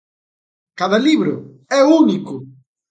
Cada 0.79 0.97
libro 1.07 1.33
é 1.77 1.79
único. 2.03 2.33